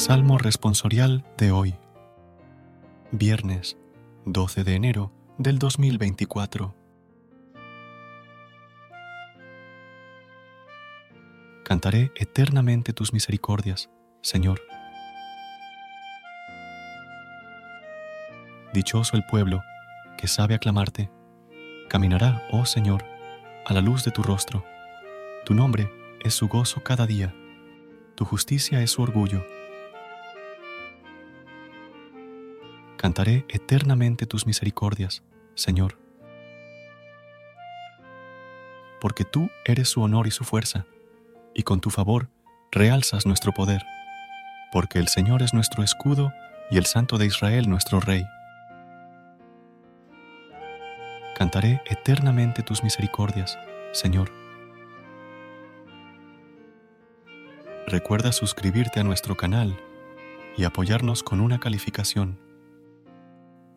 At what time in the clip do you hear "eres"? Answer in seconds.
39.64-39.88